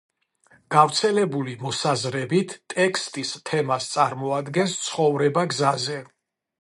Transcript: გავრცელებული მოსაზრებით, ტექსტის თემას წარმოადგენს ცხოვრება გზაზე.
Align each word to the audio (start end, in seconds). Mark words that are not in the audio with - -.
გავრცელებული 0.75 1.53
მოსაზრებით, 1.65 2.55
ტექსტის 2.75 3.35
თემას 3.51 3.91
წარმოადგენს 3.97 4.75
ცხოვრება 4.87 5.45
გზაზე. 5.53 6.01